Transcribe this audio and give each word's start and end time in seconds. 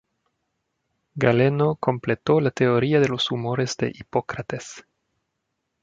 Galeno 1.13 1.75
completó 1.75 2.41
la 2.41 2.49
teoría 2.49 2.99
de 2.99 3.07
los 3.07 3.29
humores 3.29 3.77
de 3.77 3.89
Hipócrates. 3.93 4.83